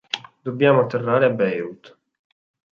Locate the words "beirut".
1.29-1.95